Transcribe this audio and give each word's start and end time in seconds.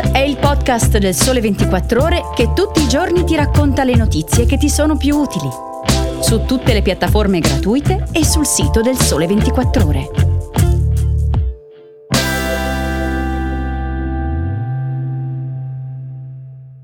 È 0.00 0.18
il 0.18 0.36
podcast 0.36 0.98
del 0.98 1.12
Sole 1.12 1.40
24 1.40 2.02
Ore 2.02 2.22
che 2.34 2.52
tutti 2.52 2.80
i 2.80 2.88
giorni 2.88 3.24
ti 3.24 3.34
racconta 3.34 3.82
le 3.82 3.96
notizie 3.96 4.46
che 4.46 4.56
ti 4.56 4.68
sono 4.68 4.96
più 4.96 5.16
utili. 5.16 5.48
Su 6.20 6.44
tutte 6.44 6.72
le 6.72 6.82
piattaforme 6.82 7.40
gratuite 7.40 8.06
e 8.12 8.24
sul 8.24 8.46
sito 8.46 8.80
del 8.80 8.96
Sole 8.96 9.26
24 9.26 9.86
Ore. 9.86 10.10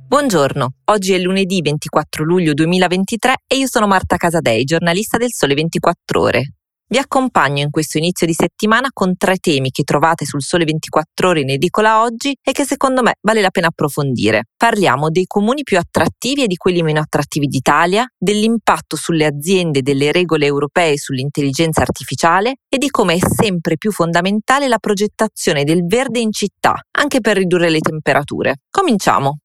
Buongiorno, 0.09 0.75
oggi 0.87 1.13
è 1.13 1.19
lunedì 1.19 1.61
24 1.63 2.25
luglio 2.25 2.53
2023 2.53 3.35
e 3.47 3.57
io 3.57 3.69
sono 3.69 3.87
Marta 3.87 4.17
Casadei, 4.17 4.65
giornalista 4.65 5.19
del 5.19 5.33
Sole 5.33 5.55
24 5.55 6.21
Ore. 6.21 6.53
Vi 6.95 7.01
accompagno 7.01 7.61
in 7.61 7.73
questo 7.73 7.99
inizio 7.99 8.25
di 8.25 8.35
settimana 8.35 8.91
con 8.93 9.17
tre 9.17 9.39
temi 9.39 9.73
che 9.73 9.83
trovate 9.83 10.25
sul 10.25 10.43
Sole 10.43 10.63
24 10.63 11.29
Ore 11.29 11.41
in 11.41 11.51
edicola 11.51 12.03
oggi 12.03 12.37
e 12.41 12.53
che 12.53 12.65
secondo 12.65 13.03
me 13.03 13.15
vale 13.21 13.41
la 13.41 13.51
pena 13.51 13.67
approfondire. 13.67 14.45
Parliamo 14.57 15.11
dei 15.11 15.25
comuni 15.27 15.65
più 15.65 15.77
attrattivi 15.77 16.45
e 16.45 16.47
di 16.47 16.55
quelli 16.55 16.85
meno 16.85 17.01
attrattivi 17.01 17.49
d'Italia, 17.49 18.07
dell'impatto 18.17 18.95
sulle 18.95 19.27
aziende 19.27 19.83
delle 19.83 20.13
regole 20.13 20.47
europee 20.47 20.97
sull'intelligenza 20.97 21.81
artificiale 21.81 22.59
e 22.69 22.79
di 22.79 22.91
come 22.91 23.15
è 23.15 23.19
sempre 23.19 23.77
più 23.77 23.91
fondamentale 23.91 24.69
la 24.69 24.79
progettazione 24.79 25.65
del 25.65 25.85
verde 25.87 26.21
in 26.21 26.31
città, 26.31 26.75
anche 26.93 27.21
per 27.21 27.39
ridurre 27.39 27.71
le 27.71 27.81
temperature. 27.81 28.59
Cominciamo! 28.71 29.39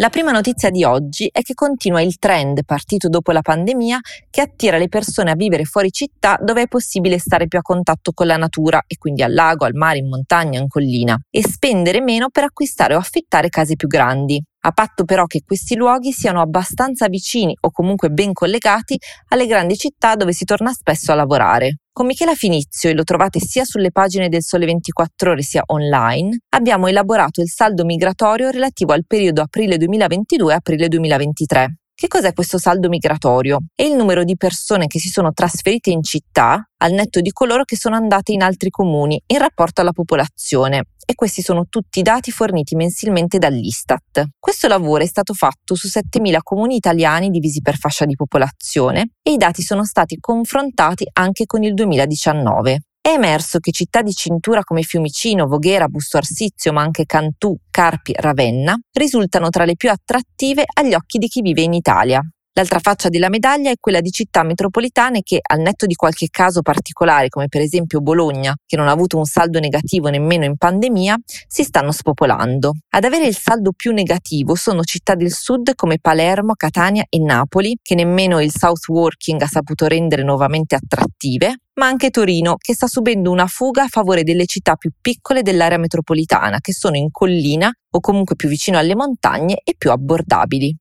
La 0.00 0.08
prima 0.08 0.32
notizia 0.32 0.70
di 0.70 0.82
oggi 0.82 1.28
è 1.30 1.42
che 1.42 1.52
continua 1.52 2.00
il 2.00 2.16
trend 2.16 2.64
partito 2.64 3.10
dopo 3.10 3.32
la 3.32 3.42
pandemia 3.42 4.00
che 4.30 4.40
attira 4.40 4.78
le 4.78 4.88
persone 4.88 5.30
a 5.30 5.34
vivere 5.34 5.64
fuori 5.64 5.92
città 5.92 6.38
dove 6.42 6.62
è 6.62 6.68
possibile 6.68 7.18
stare 7.18 7.48
più 7.48 7.58
a 7.58 7.62
contatto 7.62 8.12
con 8.12 8.26
la 8.26 8.38
natura 8.38 8.82
e 8.86 8.96
quindi 8.96 9.22
al 9.22 9.34
lago, 9.34 9.66
al 9.66 9.74
mare, 9.74 9.98
in 9.98 10.08
montagna, 10.08 10.58
in 10.58 10.68
collina 10.68 11.20
e 11.28 11.46
spendere 11.46 12.00
meno 12.00 12.30
per 12.30 12.44
acquistare 12.44 12.94
o 12.94 12.98
affittare 12.98 13.50
case 13.50 13.76
più 13.76 13.88
grandi 13.88 14.42
a 14.62 14.72
patto 14.72 15.04
però 15.04 15.26
che 15.26 15.42
questi 15.44 15.74
luoghi 15.74 16.12
siano 16.12 16.40
abbastanza 16.40 17.08
vicini 17.08 17.56
o 17.60 17.70
comunque 17.70 18.10
ben 18.10 18.32
collegati 18.32 18.98
alle 19.28 19.46
grandi 19.46 19.76
città 19.76 20.16
dove 20.16 20.32
si 20.32 20.44
torna 20.44 20.72
spesso 20.72 21.12
a 21.12 21.14
lavorare. 21.14 21.78
Con 21.92 22.06
Michela 22.06 22.34
Finizio, 22.34 22.88
e 22.88 22.94
lo 22.94 23.04
trovate 23.04 23.40
sia 23.40 23.64
sulle 23.64 23.90
pagine 23.90 24.28
del 24.28 24.42
Sole 24.42 24.66
24 24.66 25.32
ore 25.32 25.42
sia 25.42 25.62
online, 25.66 26.40
abbiamo 26.50 26.86
elaborato 26.86 27.40
il 27.40 27.48
saldo 27.48 27.84
migratorio 27.84 28.50
relativo 28.50 28.92
al 28.92 29.04
periodo 29.06 29.42
aprile 29.42 29.76
2022-aprile 29.76 30.86
2023. 30.86 31.79
Che 32.00 32.08
cos'è 32.08 32.32
questo 32.32 32.56
saldo 32.56 32.88
migratorio? 32.88 33.58
È 33.74 33.82
il 33.82 33.94
numero 33.94 34.24
di 34.24 34.34
persone 34.34 34.86
che 34.86 34.98
si 34.98 35.10
sono 35.10 35.34
trasferite 35.34 35.90
in 35.90 36.02
città 36.02 36.66
al 36.78 36.92
netto 36.92 37.20
di 37.20 37.30
coloro 37.30 37.64
che 37.64 37.76
sono 37.76 37.94
andate 37.94 38.32
in 38.32 38.40
altri 38.40 38.70
comuni 38.70 39.22
in 39.26 39.36
rapporto 39.36 39.82
alla 39.82 39.92
popolazione 39.92 40.84
e 41.04 41.14
questi 41.14 41.42
sono 41.42 41.66
tutti 41.68 42.00
dati 42.00 42.30
forniti 42.30 42.74
mensilmente 42.74 43.36
dall'Istat. 43.36 44.28
Questo 44.38 44.66
lavoro 44.66 45.02
è 45.02 45.06
stato 45.06 45.34
fatto 45.34 45.74
su 45.74 45.88
7.000 45.88 46.38
comuni 46.42 46.76
italiani 46.76 47.28
divisi 47.28 47.60
per 47.60 47.76
fascia 47.76 48.06
di 48.06 48.14
popolazione 48.14 49.16
e 49.22 49.32
i 49.32 49.36
dati 49.36 49.60
sono 49.60 49.84
stati 49.84 50.16
confrontati 50.18 51.06
anche 51.12 51.44
con 51.44 51.62
il 51.64 51.74
2019. 51.74 52.80
È 53.02 53.08
emerso 53.08 53.60
che 53.60 53.72
città 53.72 54.02
di 54.02 54.12
cintura 54.12 54.62
come 54.62 54.82
Fiumicino, 54.82 55.46
Voghera, 55.46 55.88
Busto 55.88 56.18
Arsizio, 56.18 56.70
ma 56.74 56.82
anche 56.82 57.06
Cantù, 57.06 57.56
Carpi, 57.70 58.12
Ravenna 58.14 58.78
risultano 58.92 59.48
tra 59.48 59.64
le 59.64 59.74
più 59.74 59.90
attrattive 59.90 60.66
agli 60.70 60.92
occhi 60.92 61.16
di 61.16 61.26
chi 61.26 61.40
vive 61.40 61.62
in 61.62 61.72
Italia. 61.72 62.20
L'altra 62.52 62.78
faccia 62.78 63.08
della 63.08 63.30
medaglia 63.30 63.70
è 63.70 63.76
quella 63.80 64.02
di 64.02 64.10
città 64.10 64.42
metropolitane 64.42 65.22
che, 65.22 65.38
al 65.40 65.60
netto 65.60 65.86
di 65.86 65.94
qualche 65.94 66.26
caso 66.30 66.60
particolare, 66.60 67.30
come 67.30 67.48
per 67.48 67.62
esempio 67.62 68.02
Bologna, 68.02 68.54
che 68.66 68.76
non 68.76 68.86
ha 68.86 68.90
avuto 68.90 69.16
un 69.16 69.24
saldo 69.24 69.60
negativo 69.60 70.08
nemmeno 70.08 70.44
in 70.44 70.58
pandemia, 70.58 71.16
si 71.46 71.62
stanno 71.62 71.92
spopolando. 71.92 72.72
Ad 72.90 73.04
avere 73.04 73.26
il 73.26 73.36
saldo 73.36 73.72
più 73.74 73.92
negativo 73.92 74.56
sono 74.56 74.82
città 74.82 75.14
del 75.14 75.32
sud 75.32 75.74
come 75.74 75.98
Palermo, 76.00 76.52
Catania 76.52 77.06
e 77.08 77.18
Napoli, 77.18 77.78
che 77.80 77.94
nemmeno 77.94 78.42
il 78.42 78.52
South 78.54 78.86
Working 78.88 79.40
ha 79.40 79.46
saputo 79.46 79.86
rendere 79.86 80.22
nuovamente 80.22 80.74
attrattive, 80.74 81.54
ma 81.80 81.86
anche 81.86 82.10
Torino, 82.10 82.56
che 82.58 82.74
sta 82.74 82.86
subendo 82.86 83.30
una 83.30 83.46
fuga 83.46 83.84
a 83.84 83.88
favore 83.88 84.22
delle 84.22 84.44
città 84.44 84.76
più 84.76 84.90
piccole 85.00 85.40
dell'area 85.40 85.78
metropolitana, 85.78 86.60
che 86.60 86.74
sono 86.74 86.96
in 86.96 87.10
collina 87.10 87.72
o 87.92 88.00
comunque 88.00 88.36
più 88.36 88.50
vicino 88.50 88.76
alle 88.76 88.94
montagne 88.94 89.62
e 89.64 89.74
più 89.78 89.90
abbordabili. 89.90 90.76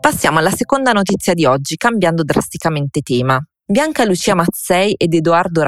Passiamo 0.00 0.38
alla 0.40 0.50
seconda 0.50 0.90
notizia 0.90 1.32
di 1.32 1.44
oggi, 1.44 1.76
cambiando 1.76 2.24
drasticamente 2.24 3.02
tema. 3.02 3.40
Bianca 3.64 4.04
Lucia 4.04 4.34
Mazzei 4.34 4.92
ed 4.96 5.14
Edoardo 5.14 5.62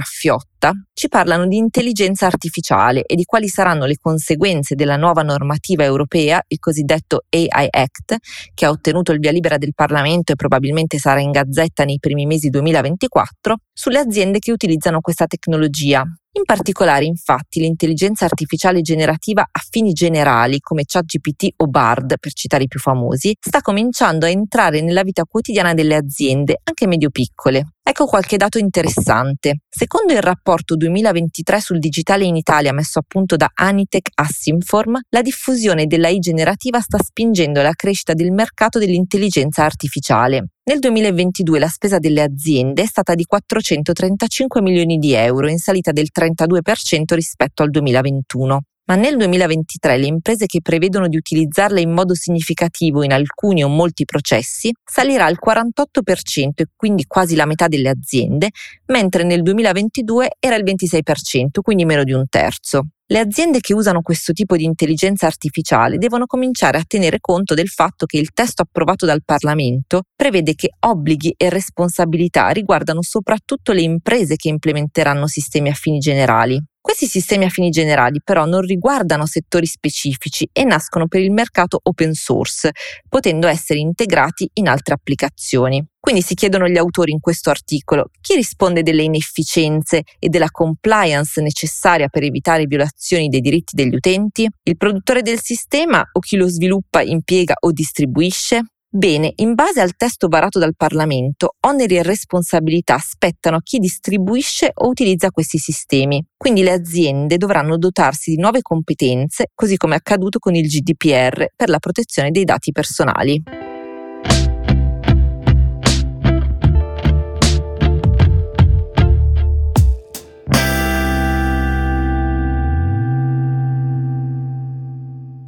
Raffiotta 0.57 0.73
ci 0.95 1.09
parlano 1.09 1.47
di 1.47 1.57
intelligenza 1.57 2.27
artificiale 2.27 3.05
e 3.05 3.15
di 3.15 3.25
quali 3.25 3.49
saranno 3.49 3.85
le 3.85 3.97
conseguenze 4.01 4.75
della 4.75 4.97
nuova 4.97 5.23
normativa 5.23 5.85
europea, 5.85 6.43
il 6.49 6.59
cosiddetto 6.59 7.25
AI 7.29 7.69
Act, 7.71 8.17
che 8.55 8.65
ha 8.65 8.71
ottenuto 8.71 9.13
il 9.13 9.19
via 9.19 9.31
libera 9.31 9.59
del 9.59 9.75
Parlamento 9.75 10.33
e 10.33 10.37
probabilmente 10.37 10.99
sarà 10.99 11.21
in 11.21 11.31
gazzetta 11.31 11.85
nei 11.85 11.99
primi 11.99 12.27
mesi 12.27 12.49
2024, 12.49 13.57
sulle 13.73 13.99
aziende 13.99 14.39
che 14.39 14.53
utilizzano 14.53 15.01
questa 15.01 15.27
tecnologia, 15.27 16.05
in 16.37 16.45
particolare, 16.45 17.07
infatti, 17.07 17.61
l'intelligenza 17.61 18.27
artificiale 18.27 18.83
generativa 18.83 19.41
a 19.41 19.61
fini 19.71 19.93
generali, 19.93 20.61
come 20.61 20.83
ChatGPT 20.85 21.55
o 21.57 21.67
Bard, 21.67 22.19
per 22.21 22.35
citare 22.35 22.65
i 22.65 22.69
più 22.69 22.79
famosi, 22.79 23.35
sta 23.41 23.63
cominciando 23.63 24.27
a 24.27 24.29
entrare 24.29 24.83
nella 24.83 25.03
vita 25.03 25.25
quotidiana 25.25 25.73
delle 25.73 25.95
aziende, 25.95 26.61
anche 26.63 26.87
medio-piccole. 26.87 27.77
Ecco 27.83 28.05
qualche 28.05 28.37
dato 28.37 28.59
interessante. 28.59 29.61
Secondo 29.67 30.13
il 30.13 30.21
rapporto 30.21 30.56
2023 30.65 31.61
sul 31.61 31.79
digitale 31.79 32.25
in 32.25 32.37
Italia 32.37 32.73
messo 32.73 32.99
a 33.01 33.05
punto 33.07 33.37
da 33.37 33.51
Anitech 33.53 34.11
Assinform, 34.15 35.01
la 35.11 35.23
diffusione 35.23 35.87
dell'AI 35.87 36.19
generativa 36.19 36.81
sta 36.81 36.99
spingendo 36.99 37.61
la 37.61 37.75
crescita 37.75 38.15
del 38.15 38.33
mercato 38.33 38.79
dell'intelligenza 38.79 39.65
artificiale. 39.65 40.47
Nel 40.65 40.79
2022 40.79 41.59
la 41.59 41.69
spesa 41.69 41.99
delle 41.99 42.23
aziende 42.23 42.83
è 42.83 42.87
stata 42.87 43.15
di 43.15 43.25
435 43.25 44.61
milioni 44.61 44.99
di 44.99 45.13
euro, 45.13 45.49
in 45.49 45.59
salita 45.59 45.93
del 45.93 46.09
32% 46.13 47.15
rispetto 47.15 47.63
al 47.63 47.71
2021 47.71 48.63
ma 48.87 48.95
nel 48.95 49.17
2023 49.17 49.99
le 49.99 50.07
imprese 50.07 50.47
che 50.47 50.61
prevedono 50.61 51.09
di 51.09 51.17
utilizzarla 51.17 51.81
in 51.81 51.93
modo 51.93 52.15
significativo 52.15 53.03
in 53.03 53.13
alcuni 53.13 53.63
o 53.63 53.69
molti 53.69 54.05
processi 54.05 54.73
salirà 54.85 55.27
al 55.27 55.39
48% 55.45 56.51
e 56.55 56.67
quindi 56.75 57.05
quasi 57.07 57.35
la 57.37 57.47
metà 57.47 57.69
delle 57.69 57.89
aziende, 57.89 58.51
mentre 58.87 59.25
nel 59.25 59.43
2022 59.43 60.37
era 60.39 60.57
il 60.57 60.65
26%, 60.65 61.61
quindi 61.63 61.85
meno 61.85 62.05
di 62.05 62.13
un 62.13 62.27
terzo. 62.29 62.87
Le 63.09 63.21
aziende 63.21 63.61
che 63.61 63.73
usano 63.73 64.03
questo 64.03 64.33
tipo 64.33 64.57
di 64.57 64.65
intelligenza 64.65 65.27
artificiale 65.27 65.97
devono 65.97 66.27
cominciare 66.27 66.79
a 66.79 66.85
tenere 66.85 67.19
conto 67.21 67.55
del 67.55 67.69
fatto 67.69 68.05
che 68.05 68.19
il 68.19 68.33
testo 68.33 68.63
approvato 68.63 69.07
dal 69.07 69.23
Parlamento 69.25 70.03
prevede 70.17 70.57
che 70.57 70.71
obblighi 70.81 71.35
e 71.37 71.49
responsabilità 71.49 72.49
riguardano 72.49 73.03
soprattutto 73.03 73.71
le 73.71 73.83
imprese 73.83 74.35
che 74.35 74.49
implementeranno 74.49 75.29
sistemi 75.29 75.69
a 75.69 75.75
fini 75.75 75.99
generali. 75.99 76.61
Questi 76.87 77.07
sistemi 77.07 77.47
a 77.47 77.49
fini 77.49 77.71
generali 77.71 78.21
però 78.23 78.45
non 78.45 78.61
riguardano 78.61 79.27
settori 79.27 79.67
specifici 79.67 80.49
e 80.53 80.63
nascono 80.63 81.09
per 81.09 81.21
il 81.21 81.33
mercato 81.33 81.81
open 81.83 82.13
source, 82.13 82.71
potendo 83.09 83.49
essere 83.49 83.81
integrati 83.81 84.49
in 84.53 84.69
altre 84.69 84.95
applicazioni. 84.95 85.85
Quindi 85.99 86.23
si 86.23 86.35
chiedono 86.35 86.69
gli 86.69 86.77
autori 86.77 87.11
in 87.11 87.19
questo 87.19 87.51
articolo 87.51 88.11
chi 88.21 88.37
risponde 88.37 88.85
delle 88.85 89.03
inefficienze 89.03 90.03
e 90.21 90.29
della 90.29 90.53
compliance 90.53 91.43
necessaria 91.43 92.07
per 92.07 92.23
evitare 92.23 92.67
violazioni 92.67 93.29
dei 93.29 93.41
diritti 93.41 93.75
degli 93.75 93.97
utenti? 93.97 94.49
Il 94.63 94.77
produttore 94.77 95.23
del 95.23 95.41
sistema 95.41 96.09
o 96.13 96.21
chi 96.21 96.37
lo 96.37 96.47
sviluppa, 96.47 97.03
impiega 97.03 97.55
o 97.59 97.73
distribuisce? 97.73 98.63
Bene, 98.97 99.31
in 99.37 99.53
base 99.53 99.83
al 99.83 99.95
testo 99.95 100.27
varato 100.27 100.59
dal 100.59 100.75
Parlamento, 100.75 101.57
oneri 101.67 101.99
e 101.99 102.03
responsabilità 102.03 102.97
spettano 102.97 103.57
a 103.57 103.61
chi 103.63 103.79
distribuisce 103.79 104.71
o 104.73 104.89
utilizza 104.89 105.31
questi 105.31 105.59
sistemi. 105.59 106.25
Quindi 106.35 106.63
le 106.63 106.73
aziende 106.73 107.37
dovranno 107.37 107.77
dotarsi 107.77 108.31
di 108.31 108.41
nuove 108.41 108.63
competenze, 108.63 109.51
così 109.55 109.77
come 109.77 109.97
è 109.97 109.99
accaduto 109.99 110.39
con 110.39 110.55
il 110.55 110.67
GDPR 110.67 111.45
per 111.55 111.69
la 111.69 111.79
protezione 111.79 112.31
dei 112.31 112.45
dati 112.45 112.73
personali. 112.73 113.43